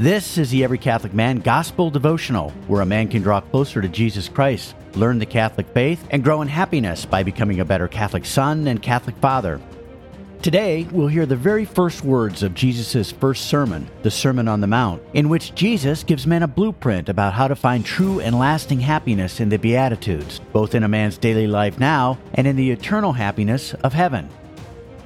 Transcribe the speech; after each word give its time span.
This 0.00 0.38
is 0.38 0.48
the 0.48 0.64
Every 0.64 0.78
Catholic 0.78 1.12
Man 1.12 1.40
Gospel 1.40 1.90
Devotional, 1.90 2.52
where 2.68 2.80
a 2.80 2.86
man 2.86 3.06
can 3.06 3.20
draw 3.20 3.42
closer 3.42 3.82
to 3.82 3.88
Jesus 3.88 4.30
Christ, 4.30 4.74
learn 4.94 5.18
the 5.18 5.26
Catholic 5.26 5.68
faith, 5.74 6.02
and 6.10 6.24
grow 6.24 6.40
in 6.40 6.48
happiness 6.48 7.04
by 7.04 7.22
becoming 7.22 7.60
a 7.60 7.66
better 7.66 7.86
Catholic 7.86 8.24
son 8.24 8.66
and 8.66 8.80
Catholic 8.80 9.14
father. 9.18 9.60
Today, 10.40 10.88
we'll 10.90 11.08
hear 11.08 11.26
the 11.26 11.36
very 11.36 11.66
first 11.66 12.02
words 12.02 12.42
of 12.42 12.54
Jesus' 12.54 13.12
first 13.12 13.48
sermon, 13.48 13.90
the 14.00 14.10
Sermon 14.10 14.48
on 14.48 14.62
the 14.62 14.66
Mount, 14.66 15.02
in 15.12 15.28
which 15.28 15.54
Jesus 15.54 16.02
gives 16.02 16.26
men 16.26 16.44
a 16.44 16.48
blueprint 16.48 17.10
about 17.10 17.34
how 17.34 17.46
to 17.46 17.54
find 17.54 17.84
true 17.84 18.20
and 18.20 18.38
lasting 18.38 18.80
happiness 18.80 19.38
in 19.38 19.50
the 19.50 19.58
Beatitudes, 19.58 20.40
both 20.54 20.74
in 20.74 20.82
a 20.82 20.88
man's 20.88 21.18
daily 21.18 21.46
life 21.46 21.78
now 21.78 22.16
and 22.32 22.46
in 22.46 22.56
the 22.56 22.70
eternal 22.70 23.12
happiness 23.12 23.74
of 23.84 23.92
heaven. 23.92 24.30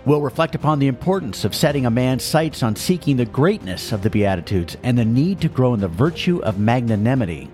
We'll 0.07 0.21
reflect 0.21 0.55
upon 0.55 0.79
the 0.79 0.87
importance 0.87 1.47
of 1.47 1.55
setting 1.55 1.87
a 1.87 1.91
man's 1.91 2.23
sights 2.23 2.63
on 2.63 2.77
seeking 2.77 3.17
the 3.17 3.25
greatness 3.25 3.91
of 3.91 4.03
the 4.03 4.11
Beatitudes 4.11 4.77
and 4.83 4.99
the 4.99 5.05
need 5.05 5.41
to 5.41 5.49
grow 5.49 5.73
in 5.73 5.81
the 5.81 5.89
virtue 5.89 6.41
of 6.43 6.59
magnanimity. 6.59 7.51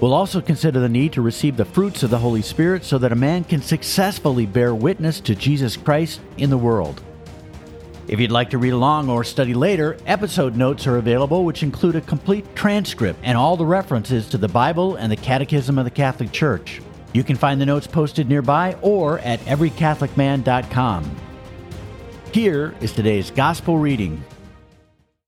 We'll 0.00 0.14
also 0.14 0.40
consider 0.40 0.80
the 0.80 0.88
need 0.88 1.12
to 1.12 1.22
receive 1.22 1.56
the 1.56 1.64
fruits 1.64 2.02
of 2.02 2.10
the 2.10 2.18
Holy 2.18 2.42
Spirit 2.42 2.84
so 2.84 2.98
that 2.98 3.12
a 3.12 3.16
man 3.16 3.44
can 3.44 3.62
successfully 3.62 4.46
bear 4.46 4.74
witness 4.74 5.20
to 5.20 5.36
Jesus 5.36 5.76
Christ 5.76 6.20
in 6.38 6.50
the 6.50 6.58
world. 6.58 7.02
If 8.08 8.18
you'd 8.18 8.32
like 8.32 8.50
to 8.50 8.58
read 8.58 8.72
along 8.72 9.08
or 9.08 9.22
study 9.22 9.54
later, 9.54 9.96
episode 10.06 10.56
notes 10.56 10.88
are 10.88 10.96
available, 10.96 11.44
which 11.44 11.62
include 11.62 11.94
a 11.94 12.00
complete 12.00 12.56
transcript 12.56 13.20
and 13.22 13.38
all 13.38 13.56
the 13.56 13.66
references 13.66 14.28
to 14.30 14.38
the 14.38 14.48
Bible 14.48 14.96
and 14.96 15.12
the 15.12 15.16
Catechism 15.16 15.78
of 15.78 15.84
the 15.84 15.90
Catholic 15.90 16.32
Church. 16.32 16.80
You 17.12 17.22
can 17.22 17.36
find 17.36 17.60
the 17.60 17.66
notes 17.66 17.86
posted 17.86 18.28
nearby 18.28 18.76
or 18.82 19.20
at 19.20 19.38
everycatholicman.com. 19.40 21.19
Here 22.32 22.76
is 22.80 22.92
today's 22.92 23.32
Gospel 23.32 23.78
reading. 23.78 24.22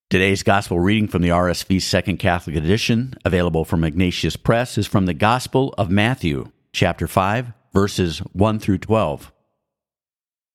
Today's 0.08 0.44
gospel 0.44 0.78
reading 0.78 1.08
from 1.08 1.22
the 1.22 1.30
RSV 1.30 1.82
Second 1.82 2.18
Catholic 2.18 2.54
Edition, 2.54 3.14
available 3.24 3.64
from 3.64 3.82
Ignatius 3.82 4.36
Press, 4.36 4.78
is 4.78 4.86
from 4.86 5.06
the 5.06 5.14
Gospel 5.14 5.74
of 5.76 5.90
Matthew, 5.90 6.52
chapter 6.72 7.08
5, 7.08 7.54
verses 7.72 8.20
1 8.34 8.60
through 8.60 8.78
12. 8.78 9.32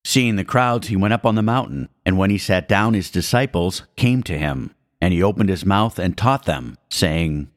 Seeing 0.06 0.38
the 0.38 0.46
crowds, 0.46 0.88
he 0.88 0.96
went 0.96 1.14
up 1.14 1.26
on 1.26 1.36
the 1.36 1.42
mountain, 1.42 1.90
and 2.06 2.18
when 2.18 2.30
he 2.30 2.38
sat 2.38 2.70
down, 2.70 2.94
his 2.94 3.12
disciples 3.12 3.84
came 3.98 4.24
to 4.24 4.38
him, 4.38 4.74
and 5.02 5.14
he 5.14 5.22
opened 5.22 5.50
his 5.50 5.66
mouth 5.66 6.00
and 6.00 6.18
taught 6.18 6.46
them, 6.46 6.78
saying, 6.90 7.50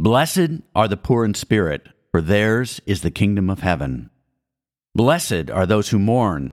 Blessed 0.00 0.62
are 0.74 0.88
the 0.88 0.96
poor 0.96 1.24
in 1.24 1.34
spirit, 1.34 1.90
for 2.10 2.20
theirs 2.20 2.80
is 2.86 3.02
the 3.02 3.10
kingdom 3.12 3.48
of 3.48 3.60
heaven. 3.60 4.10
Blessed 4.96 5.48
are 5.48 5.66
those 5.66 5.90
who 5.90 6.00
mourn, 6.00 6.52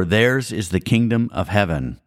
for 0.00 0.06
theirs 0.06 0.50
is 0.50 0.70
the 0.70 0.80
kingdom 0.80 1.28
of 1.30 1.48
heaven. 1.48 2.00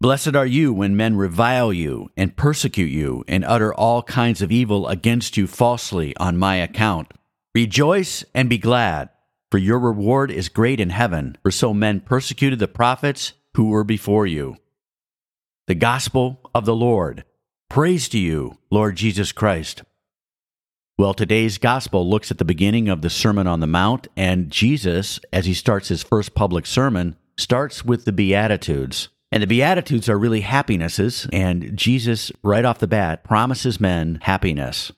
Blessed 0.00 0.36
are 0.36 0.46
you 0.46 0.72
when 0.72 0.96
men 0.96 1.16
revile 1.16 1.72
you 1.72 2.12
and 2.16 2.36
persecute 2.36 2.92
you 2.92 3.24
and 3.26 3.44
utter 3.44 3.74
all 3.74 4.04
kinds 4.04 4.40
of 4.40 4.52
evil 4.52 4.86
against 4.86 5.36
you 5.36 5.48
falsely 5.48 6.16
on 6.18 6.36
my 6.36 6.54
account. 6.54 7.12
Rejoice 7.56 8.24
and 8.36 8.48
be 8.48 8.56
glad, 8.56 9.08
for 9.50 9.58
your 9.58 9.80
reward 9.80 10.30
is 10.30 10.48
great 10.48 10.78
in 10.78 10.90
heaven, 10.90 11.36
for 11.42 11.50
so 11.50 11.74
men 11.74 11.98
persecuted 11.98 12.60
the 12.60 12.68
prophets 12.68 13.32
who 13.54 13.70
were 13.70 13.82
before 13.82 14.24
you. 14.24 14.54
The 15.66 15.74
Gospel 15.74 16.48
of 16.54 16.66
the 16.66 16.76
Lord. 16.76 17.24
Praise 17.68 18.08
to 18.10 18.18
you, 18.20 18.58
Lord 18.70 18.94
Jesus 18.94 19.32
Christ. 19.32 19.82
Well, 21.00 21.14
today's 21.14 21.58
Gospel 21.58 22.10
looks 22.10 22.32
at 22.32 22.38
the 22.38 22.44
beginning 22.44 22.88
of 22.88 23.02
the 23.02 23.08
Sermon 23.08 23.46
on 23.46 23.60
the 23.60 23.68
Mount, 23.68 24.08
and 24.16 24.50
Jesus, 24.50 25.20
as 25.32 25.46
he 25.46 25.54
starts 25.54 25.86
his 25.86 26.02
first 26.02 26.34
public 26.34 26.66
sermon, 26.66 27.16
starts 27.36 27.84
with 27.84 28.04
the 28.04 28.10
Beatitudes. 28.10 29.08
And 29.30 29.40
the 29.40 29.46
Beatitudes 29.46 30.08
are 30.08 30.18
really 30.18 30.40
happinesses, 30.40 31.28
and 31.32 31.76
Jesus, 31.76 32.32
right 32.42 32.64
off 32.64 32.80
the 32.80 32.88
bat, 32.88 33.22
promises 33.22 33.78
men 33.78 34.18
happiness. 34.22 34.90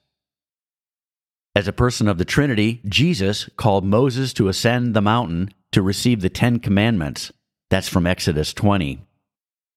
As 1.55 1.69
a 1.69 1.73
person 1.73 2.09
of 2.09 2.17
the 2.17 2.25
Trinity, 2.25 2.81
Jesus 2.89 3.51
called 3.59 3.85
Moses 3.85 4.33
to 4.33 4.49
ascend 4.49 4.97
the 4.97 5.03
mountain 5.03 5.51
to 5.73 5.83
receive 5.83 6.23
the 6.23 6.31
Ten 6.31 6.61
Commandments. 6.61 7.31
That's 7.69 7.91
from 7.91 8.07
Exodus 8.07 8.55
20. 8.55 9.01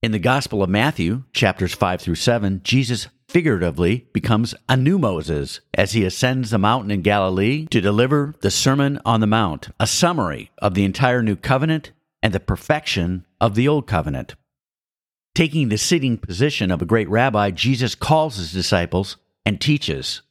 In 0.04 0.12
the 0.12 0.20
Gospel 0.20 0.62
of 0.62 0.70
Matthew, 0.70 1.24
chapters 1.32 1.74
5 1.74 2.02
through 2.02 2.16
7, 2.16 2.60
Jesus 2.66 3.08
figuratively 3.30 4.06
becomes 4.12 4.54
a 4.68 4.76
new 4.76 5.00
Moses 5.00 5.62
as 5.76 5.94
he 5.94 6.04
ascends 6.04 6.50
the 6.50 6.58
mountain 6.58 6.92
in 6.92 7.04
Galilee 7.04 7.68
to 7.68 7.80
deliver 7.80 8.36
the 8.42 8.52
Sermon 8.52 9.00
on 9.06 9.22
the 9.22 9.28
Mount, 9.28 9.70
a 9.80 9.88
summary 9.88 10.52
of 10.58 10.74
the 10.74 10.84
entire 10.84 11.24
new 11.24 11.38
covenant 11.38 11.94
and 12.22 12.34
the 12.34 12.42
perfection 12.42 13.26
of 13.40 13.56
the 13.56 13.66
old 13.66 13.88
covenant. 13.88 14.36
Taking 15.36 15.70
the 15.70 15.78
sitting 15.78 16.18
position 16.18 16.70
of 16.70 16.82
a 16.82 16.86
great 16.86 17.08
rabbi, 17.08 17.52
Jesus 17.52 17.96
calls 17.96 18.36
his 18.36 18.52
disciples 18.52 19.16
and 19.46 19.62
teaches. 19.62 20.22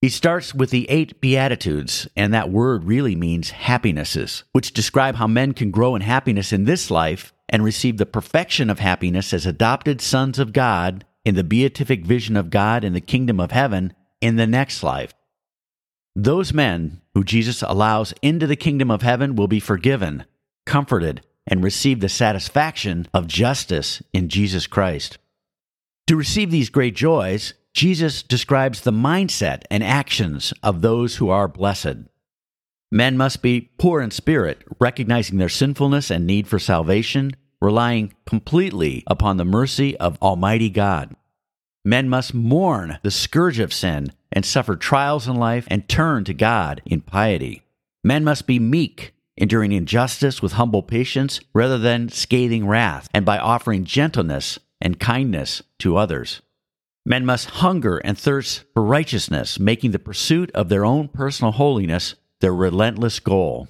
He 0.00 0.08
starts 0.08 0.54
with 0.54 0.70
the 0.70 0.88
eight 0.88 1.20
Beatitudes, 1.20 2.08
and 2.16 2.32
that 2.32 2.50
word 2.50 2.84
really 2.84 3.14
means 3.14 3.50
happinesses, 3.50 4.44
which 4.52 4.72
describe 4.72 5.16
how 5.16 5.26
men 5.26 5.52
can 5.52 5.70
grow 5.70 5.94
in 5.94 6.00
happiness 6.00 6.54
in 6.54 6.64
this 6.64 6.90
life 6.90 7.34
and 7.50 7.62
receive 7.62 7.98
the 7.98 8.06
perfection 8.06 8.70
of 8.70 8.78
happiness 8.78 9.34
as 9.34 9.44
adopted 9.44 10.00
sons 10.00 10.38
of 10.38 10.54
God 10.54 11.04
in 11.24 11.34
the 11.34 11.44
beatific 11.44 12.06
vision 12.06 12.34
of 12.34 12.48
God 12.48 12.82
in 12.82 12.94
the 12.94 13.00
kingdom 13.00 13.38
of 13.38 13.50
heaven 13.50 13.92
in 14.22 14.36
the 14.36 14.46
next 14.46 14.82
life. 14.82 15.12
Those 16.16 16.54
men 16.54 17.02
who 17.14 17.22
Jesus 17.22 17.62
allows 17.62 18.14
into 18.22 18.46
the 18.46 18.56
kingdom 18.56 18.90
of 18.90 19.02
heaven 19.02 19.36
will 19.36 19.48
be 19.48 19.60
forgiven, 19.60 20.24
comforted, 20.64 21.20
and 21.46 21.62
receive 21.62 22.00
the 22.00 22.08
satisfaction 22.08 23.06
of 23.12 23.26
justice 23.26 24.02
in 24.14 24.28
Jesus 24.28 24.66
Christ. 24.66 25.18
To 26.06 26.16
receive 26.16 26.50
these 26.50 26.70
great 26.70 26.96
joys, 26.96 27.54
Jesus 27.72 28.22
describes 28.22 28.80
the 28.80 28.92
mindset 28.92 29.62
and 29.70 29.82
actions 29.82 30.52
of 30.62 30.80
those 30.80 31.16
who 31.16 31.28
are 31.30 31.48
blessed. 31.48 32.08
Men 32.90 33.16
must 33.16 33.42
be 33.42 33.70
poor 33.78 34.00
in 34.00 34.10
spirit, 34.10 34.62
recognizing 34.80 35.38
their 35.38 35.48
sinfulness 35.48 36.10
and 36.10 36.26
need 36.26 36.48
for 36.48 36.58
salvation, 36.58 37.36
relying 37.60 38.12
completely 38.26 39.04
upon 39.06 39.36
the 39.36 39.44
mercy 39.44 39.96
of 39.98 40.18
Almighty 40.20 40.68
God. 40.68 41.14
Men 41.84 42.08
must 42.08 42.34
mourn 42.34 42.98
the 43.02 43.10
scourge 43.10 43.60
of 43.60 43.72
sin 43.72 44.12
and 44.32 44.44
suffer 44.44 44.76
trials 44.76 45.28
in 45.28 45.36
life 45.36 45.66
and 45.68 45.88
turn 45.88 46.24
to 46.24 46.34
God 46.34 46.82
in 46.84 47.00
piety. 47.00 47.62
Men 48.02 48.24
must 48.24 48.46
be 48.46 48.58
meek, 48.58 49.14
enduring 49.36 49.72
injustice 49.72 50.42
with 50.42 50.52
humble 50.52 50.82
patience 50.82 51.40
rather 51.54 51.78
than 51.78 52.08
scathing 52.08 52.66
wrath, 52.66 53.08
and 53.14 53.24
by 53.24 53.38
offering 53.38 53.84
gentleness 53.84 54.58
and 54.80 55.00
kindness 55.00 55.62
to 55.78 55.96
others. 55.96 56.42
Men 57.04 57.24
must 57.24 57.50
hunger 57.50 57.98
and 57.98 58.18
thirst 58.18 58.64
for 58.74 58.82
righteousness, 58.82 59.58
making 59.58 59.92
the 59.92 59.98
pursuit 59.98 60.50
of 60.52 60.68
their 60.68 60.84
own 60.84 61.08
personal 61.08 61.52
holiness 61.52 62.14
their 62.40 62.54
relentless 62.54 63.20
goal. 63.20 63.68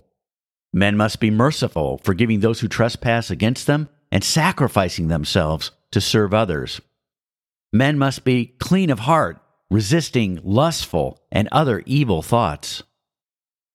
Men 0.73 0.97
must 0.97 1.21
be 1.21 1.31
merciful, 1.31 2.01
forgiving 2.05 2.41
those 2.41 2.61
who 2.61 2.69
trespass 2.69 3.31
against 3.31 3.67
them 3.67 3.89
and 4.13 4.23
sacrificing 4.23 5.09
themselves 5.09 5.73
to 5.91 6.01
serve 6.01 6.33
others. 6.33 6.81
Men 7.73 7.99
must 7.99 8.25
be 8.25 8.47
clean 8.59 8.91
of 8.91 9.01
heart, 9.01 9.41
resisting 9.71 10.41
lustful 10.43 11.21
and 11.31 11.49
other 11.51 11.83
evil 11.87 12.23
thoughts. 12.23 12.83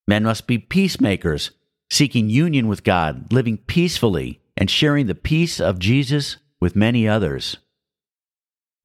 Men 0.07 0.23
must 0.23 0.47
be 0.47 0.57
peacemakers, 0.57 1.51
seeking 1.89 2.29
union 2.29 2.67
with 2.67 2.83
God, 2.83 3.31
living 3.31 3.57
peacefully, 3.57 4.41
and 4.57 4.69
sharing 4.69 5.07
the 5.07 5.15
peace 5.15 5.59
of 5.59 5.79
Jesus 5.79 6.37
with 6.61 6.75
many 6.75 7.07
others. 7.07 7.57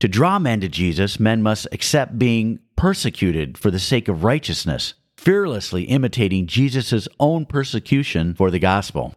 To 0.01 0.09
draw 0.09 0.39
men 0.39 0.61
to 0.63 0.69
Jesus, 0.69 1.21
men 1.21 1.43
must 1.43 1.69
accept 1.73 2.19
being 2.19 2.59
persecuted 2.75 3.59
for 3.59 3.71
the 3.71 3.79
sake 3.79 4.09
of 4.09 4.25
righteousness, 4.25 4.95
fearlessly 5.19 5.85
imitating 5.85 6.47
Jesus' 6.47 7.07
own 7.19 7.45
persecution 7.45 8.33
for 8.33 8.51
the 8.51 8.59
gospel. 8.59 9.15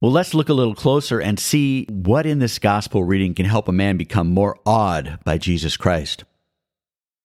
Well, 0.00 0.12
let's 0.12 0.32
look 0.32 0.48
a 0.48 0.54
little 0.54 0.74
closer 0.74 1.20
and 1.20 1.38
see 1.38 1.84
what 1.90 2.24
in 2.24 2.38
this 2.38 2.58
gospel 2.58 3.04
reading 3.04 3.34
can 3.34 3.44
help 3.44 3.68
a 3.68 3.72
man 3.72 3.98
become 3.98 4.28
more 4.28 4.58
awed 4.64 5.18
by 5.24 5.36
Jesus 5.36 5.76
Christ. 5.76 6.24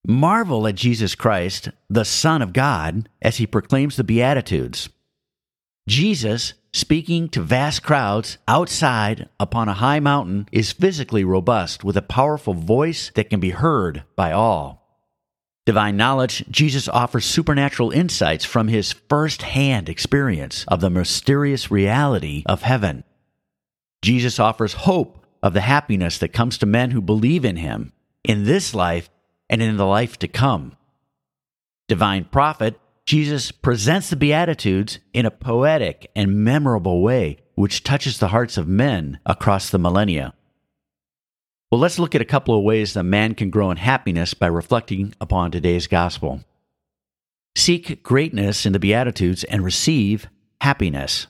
Marvel 0.06 0.68
at 0.68 0.76
Jesus 0.76 1.16
Christ, 1.16 1.70
the 1.90 2.04
Son 2.04 2.42
of 2.42 2.52
God, 2.52 3.08
as 3.22 3.38
he 3.38 3.48
proclaims 3.48 3.96
the 3.96 4.04
Beatitudes. 4.04 4.90
Jesus, 5.88 6.54
speaking 6.74 7.30
to 7.30 7.42
vast 7.42 7.84
crowds 7.84 8.38
outside 8.48 9.30
upon 9.40 9.70
a 9.70 9.76
high 9.76 10.00
mountain, 10.00 10.48
is 10.52 10.72
physically 10.72 11.24
robust 11.24 11.84
with 11.84 11.96
a 11.96 12.02
powerful 12.02 12.56
voice 12.56 13.12
that 13.16 13.30
can 13.30 13.40
be 13.40 13.52
heard 13.52 14.04
by 14.16 14.32
all. 14.32 14.82
Divine 15.66 15.98
knowledge, 15.98 16.46
Jesus 16.50 16.88
offers 16.88 17.26
supernatural 17.26 17.92
insights 17.92 18.46
from 18.46 18.68
his 18.68 18.94
first 18.94 19.44
hand 19.44 19.90
experience 19.90 20.64
of 20.68 20.80
the 20.80 20.90
mysterious 20.90 21.72
reality 21.72 22.44
of 22.46 22.62
heaven. 22.62 23.04
Jesus 24.02 24.40
offers 24.40 24.74
hope 24.74 25.26
of 25.42 25.54
the 25.54 25.62
happiness 25.62 26.18
that 26.20 26.34
comes 26.34 26.58
to 26.60 26.66
men 26.66 26.92
who 26.92 27.02
believe 27.02 27.46
in 27.46 27.58
him 27.58 27.94
in 28.24 28.46
this 28.46 28.74
life 28.76 29.10
and 29.50 29.62
in 29.62 29.78
the 29.78 29.86
life 29.86 30.18
to 30.20 30.28
come. 30.28 30.76
Divine 31.88 32.26
prophet, 32.26 32.80
Jesus 33.06 33.52
presents 33.52 34.10
the 34.10 34.16
Beatitudes 34.16 34.98
in 35.14 35.28
a 35.28 35.32
poetic 35.32 36.10
and 36.16 36.44
memorable 36.44 37.04
way, 37.04 37.38
which 37.54 37.84
touches 37.84 38.18
the 38.18 38.30
hearts 38.30 38.58
of 38.58 38.68
men 38.68 39.20
across 39.28 39.70
the 39.70 39.78
millennia. 39.78 40.34
Well, 41.72 41.80
let's 41.80 42.00
look 42.00 42.16
at 42.16 42.22
a 42.22 42.26
couple 42.26 42.58
of 42.58 42.64
ways 42.64 42.94
that 42.94 43.04
man 43.04 43.36
can 43.36 43.52
grow 43.52 43.70
in 43.70 43.78
happiness 43.78 44.34
by 44.34 44.48
reflecting 44.48 45.14
upon 45.22 45.52
today's 45.52 45.86
gospel. 45.86 46.44
Seek 47.56 48.02
greatness 48.02 48.66
in 48.66 48.74
the 48.74 48.80
Beatitudes 48.80 49.44
and 49.44 49.64
receive 49.64 50.28
happiness. 50.62 51.28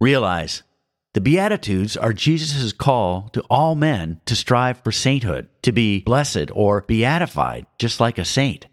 Realize 0.00 0.64
the 1.12 1.20
Beatitudes 1.20 1.96
are 1.96 2.12
Jesus' 2.12 2.72
call 2.72 3.28
to 3.28 3.42
all 3.42 3.76
men 3.76 4.20
to 4.26 4.34
strive 4.34 4.80
for 4.80 4.90
sainthood, 4.90 5.48
to 5.62 5.70
be 5.70 6.00
blessed 6.00 6.50
or 6.52 6.82
beatified, 6.82 7.66
just 7.78 8.00
like 8.00 8.18
a 8.18 8.24
saint. 8.24 8.66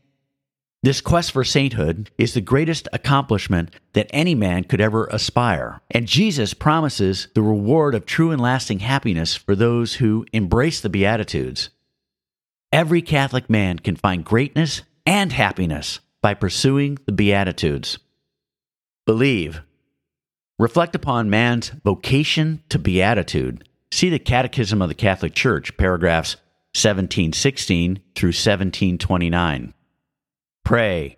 This 0.84 1.00
quest 1.00 1.32
for 1.32 1.44
sainthood 1.44 2.10
is 2.18 2.34
the 2.34 2.42
greatest 2.42 2.88
accomplishment 2.92 3.70
that 3.94 4.10
any 4.10 4.34
man 4.34 4.64
could 4.64 4.82
ever 4.82 5.06
aspire, 5.12 5.80
and 5.92 6.08
Jesus 6.08 6.56
promises 6.56 7.28
the 7.36 7.44
reward 7.44 7.94
of 7.94 8.08
true 8.08 8.32
and 8.32 8.42
lasting 8.42 8.80
happiness 8.80 9.36
for 9.36 9.56
those 9.56 9.96
who 9.96 10.26
embrace 10.34 10.82
the 10.82 10.90
Beatitudes. 10.90 11.70
Every 12.72 13.04
Catholic 13.04 13.48
man 13.48 13.78
can 13.78 13.96
find 13.96 14.26
greatness 14.26 14.82
and 15.06 15.32
happiness 15.32 16.00
by 16.20 16.34
pursuing 16.34 16.98
the 17.06 17.12
Beatitudes. 17.12 18.00
Believe. 19.06 19.62
Reflect 20.58 20.96
upon 20.96 21.30
man's 21.30 21.70
vocation 21.84 22.64
to 22.70 22.80
beatitude. 22.80 23.68
See 23.92 24.10
the 24.10 24.18
Catechism 24.18 24.82
of 24.82 24.90
the 24.90 24.96
Catholic 24.96 25.36
Church, 25.36 25.78
paragraphs 25.78 26.38
1716 26.74 28.00
through 28.16 28.30
1729. 28.30 29.76
Pray, 30.64 31.18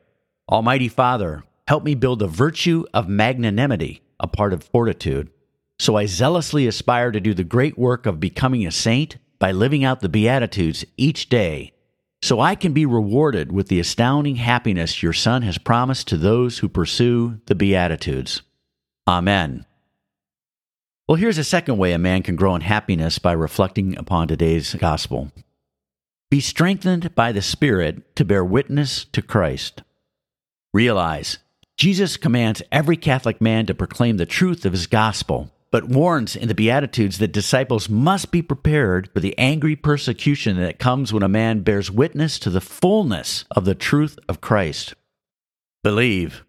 Almighty 0.50 0.88
Father, 0.88 1.44
help 1.68 1.84
me 1.84 1.96
build 1.96 2.20
the 2.20 2.28
virtue 2.28 2.86
of 2.94 3.08
magnanimity, 3.08 4.02
a 4.20 4.28
part 4.28 4.54
of 4.54 4.64
fortitude, 4.64 5.30
so 5.80 5.96
I 5.96 6.06
zealously 6.06 6.68
aspire 6.68 7.12
to 7.12 7.20
do 7.20 7.34
the 7.34 7.44
great 7.44 7.78
work 7.78 8.06
of 8.06 8.20
becoming 8.20 8.66
a 8.66 8.72
saint 8.72 9.18
by 9.40 9.52
living 9.52 9.84
out 9.84 10.00
the 10.00 10.10
Beatitudes 10.10 10.86
each 10.98 11.30
day, 11.30 11.74
so 12.22 12.40
I 12.40 12.56
can 12.56 12.74
be 12.74 12.86
rewarded 12.86 13.52
with 13.52 13.68
the 13.68 13.80
astounding 13.80 14.38
happiness 14.38 15.04
your 15.04 15.14
Son 15.14 15.42
has 15.42 15.58
promised 15.58 16.08
to 16.08 16.18
those 16.18 16.60
who 16.60 16.70
pursue 16.70 17.42
the 17.48 17.56
Beatitudes. 17.56 18.42
Amen. 19.08 19.66
Well, 21.08 21.18
here's 21.18 21.38
a 21.38 21.44
second 21.44 21.78
way 21.78 21.92
a 21.92 21.98
man 21.98 22.24
can 22.24 22.38
grow 22.38 22.56
in 22.56 22.62
happiness 22.62 23.20
by 23.20 23.34
reflecting 23.34 23.98
upon 23.98 24.30
today's 24.30 24.74
gospel. 24.76 25.32
Be 26.34 26.40
strengthened 26.40 27.14
by 27.14 27.32
the 27.32 27.44
Spirit 27.44 28.16
to 28.16 28.26
bear 28.26 28.44
witness 28.44 29.06
to 29.12 29.22
Christ. 29.22 29.84
Realize 30.74 31.38
Jesus 31.78 32.18
commands 32.18 32.64
every 32.72 32.98
Catholic 32.98 33.40
man 33.40 33.68
to 33.68 33.76
proclaim 33.76 34.18
the 34.18 34.26
truth 34.26 34.66
of 34.66 34.72
his 34.72 34.88
gospel, 34.88 35.52
but 35.70 35.88
warns 35.88 36.36
in 36.36 36.48
the 36.48 36.56
Beatitudes 36.56 37.20
that 37.20 37.34
disciples 37.34 37.88
must 37.88 38.32
be 38.32 38.42
prepared 38.42 39.12
for 39.14 39.20
the 39.20 39.38
angry 39.38 39.76
persecution 39.76 40.58
that 40.58 40.80
comes 40.80 41.14
when 41.14 41.22
a 41.22 41.30
man 41.30 41.60
bears 41.60 41.92
witness 41.92 42.40
to 42.40 42.50
the 42.50 42.60
fullness 42.60 43.46
of 43.52 43.66
the 43.66 43.76
truth 43.76 44.18
of 44.28 44.42
Christ. 44.42 44.96
Believe. 45.84 46.44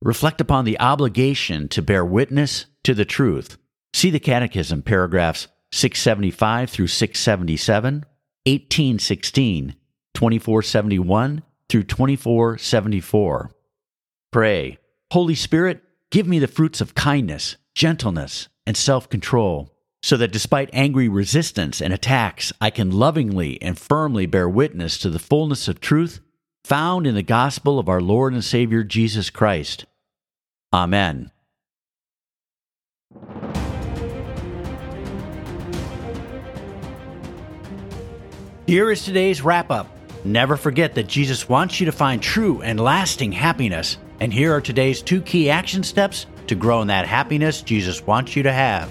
Reflect 0.00 0.40
upon 0.40 0.64
the 0.64 0.80
obligation 0.80 1.68
to 1.68 1.82
bear 1.82 2.06
witness 2.06 2.64
to 2.84 2.94
the 2.94 3.04
truth. 3.04 3.58
See 3.92 4.08
the 4.08 4.18
Catechism, 4.18 4.80
paragraphs 4.80 5.48
675 5.72 6.70
through 6.70 6.86
677, 6.86 8.06
1816, 8.46 9.74
2471 10.14 11.42
through 11.68 11.82
2474. 11.82 13.50
Pray, 14.32 14.78
Holy 15.12 15.34
Spirit, 15.34 15.82
give 16.10 16.26
me 16.26 16.38
the 16.38 16.46
fruits 16.46 16.80
of 16.80 16.94
kindness, 16.94 17.56
gentleness, 17.74 18.48
and 18.66 18.76
self 18.76 19.08
control, 19.08 19.72
so 20.02 20.16
that 20.16 20.32
despite 20.32 20.70
angry 20.72 21.08
resistance 21.08 21.80
and 21.80 21.92
attacks, 21.92 22.52
I 22.60 22.70
can 22.70 22.90
lovingly 22.90 23.60
and 23.60 23.78
firmly 23.78 24.26
bear 24.26 24.48
witness 24.48 24.98
to 24.98 25.10
the 25.10 25.18
fullness 25.18 25.68
of 25.68 25.80
truth 25.80 26.20
found 26.64 27.06
in 27.06 27.14
the 27.14 27.22
gospel 27.22 27.78
of 27.78 27.88
our 27.88 28.00
Lord 28.00 28.32
and 28.32 28.44
Savior 28.44 28.82
Jesus 28.82 29.30
Christ. 29.30 29.86
Amen. 30.72 31.30
Here 38.66 38.90
is 38.90 39.04
today's 39.04 39.42
wrap 39.42 39.70
up. 39.70 39.86
Never 40.24 40.56
forget 40.56 40.96
that 40.96 41.06
Jesus 41.06 41.48
wants 41.48 41.78
you 41.78 41.86
to 41.86 41.92
find 41.92 42.20
true 42.20 42.62
and 42.62 42.80
lasting 42.80 43.30
happiness. 43.30 43.96
And 44.18 44.32
here 44.32 44.52
are 44.52 44.60
today's 44.60 45.02
two 45.02 45.22
key 45.22 45.48
action 45.48 45.84
steps 45.84 46.26
to 46.48 46.56
grow 46.56 46.82
in 46.82 46.88
that 46.88 47.06
happiness 47.06 47.62
Jesus 47.62 48.04
wants 48.04 48.34
you 48.34 48.42
to 48.42 48.52
have. 48.52 48.90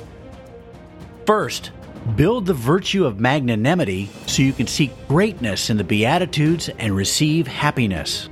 First, 1.26 1.72
build 2.16 2.46
the 2.46 2.54
virtue 2.54 3.06
of 3.06 3.20
magnanimity 3.20 4.10
so 4.28 4.44
you 4.44 4.54
can 4.54 4.66
seek 4.66 4.92
greatness 5.10 5.70
in 5.70 5.76
the 5.76 5.84
Beatitudes 5.84 6.70
and 6.80 6.96
receive 6.96 7.46
happiness. 7.46 8.30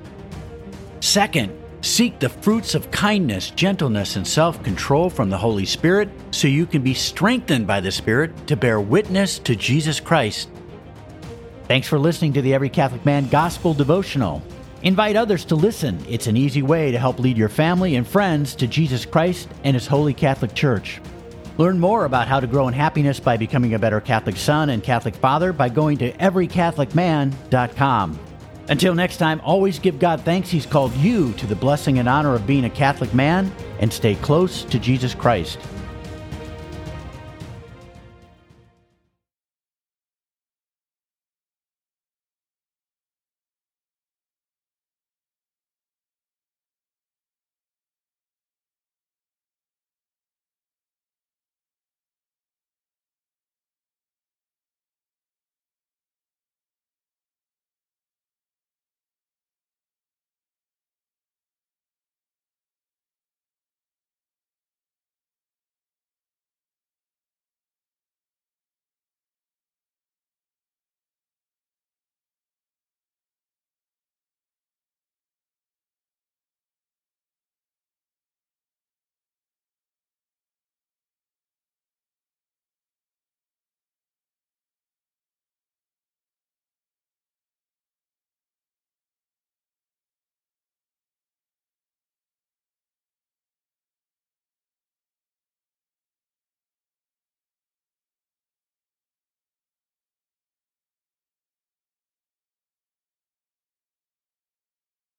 Second, 1.02 1.52
seek 1.82 2.20
the 2.20 2.30
fruits 2.30 2.74
of 2.74 2.90
kindness, 2.90 3.50
gentleness, 3.50 4.16
and 4.16 4.26
self 4.26 4.64
control 4.64 5.10
from 5.10 5.30
the 5.30 5.38
Holy 5.38 5.66
Spirit 5.66 6.08
so 6.32 6.48
you 6.48 6.66
can 6.66 6.82
be 6.82 6.94
strengthened 6.94 7.68
by 7.68 7.82
the 7.82 7.92
Spirit 7.92 8.48
to 8.48 8.56
bear 8.56 8.80
witness 8.80 9.40
to 9.40 9.58
Jesus 9.58 10.00
Christ 10.00 10.48
Thanks 11.68 11.88
for 11.88 11.98
listening 11.98 12.34
to 12.34 12.42
the 12.42 12.54
Every 12.54 12.70
Catholic 12.70 13.06
Man 13.06 13.30
Gospel 13.30 13.74
Devotional. 13.74 14.44
Invite 14.82 15.16
others 15.16 15.46
to 15.46 15.56
listen. 15.56 15.98
It's 16.10 16.28
an 16.28 16.36
easy 16.36 16.62
way 16.62 16.92
to 16.92 17.00
help 17.00 17.20
lead 17.20 17.38
your 17.38 17.48
family 17.48 17.96
and 17.96 18.06
friends 18.06 18.54
to 18.56 18.68
Jesus 18.68 19.06
Christ 19.06 19.48
and 19.64 19.74
His 19.74 19.88
Holy 19.88 20.14
Catholic 20.14 20.54
Church. 20.54 21.00
Learn 21.58 21.80
more 21.80 22.04
about 22.04 22.28
how 22.28 22.42
to 22.42 22.48
grow 22.48 22.68
in 22.68 22.74
happiness 22.74 23.22
by 23.22 23.38
becoming 23.38 23.76
a 23.76 23.80
better 23.80 24.02
Catholic 24.02 24.36
son 24.36 24.72
and 24.72 24.84
Catholic 24.84 25.16
father 25.16 25.54
by 25.54 25.70
going 25.70 25.98
to 26.00 26.12
everycatholicman.com. 26.14 28.20
Until 28.68 28.96
next 28.96 29.18
time, 29.18 29.40
always 29.42 29.80
give 29.80 30.00
God 30.00 30.22
thanks 30.22 30.50
He's 30.50 30.66
called 30.66 30.94
you 30.96 31.32
to 31.34 31.48
the 31.48 31.56
blessing 31.56 32.00
and 32.00 32.10
honor 32.10 32.36
of 32.36 32.46
being 32.46 32.66
a 32.66 32.70
Catholic 32.70 33.14
man 33.14 33.50
and 33.80 33.92
stay 33.92 34.16
close 34.16 34.66
to 34.66 34.80
Jesus 34.80 35.16
Christ. 35.16 35.60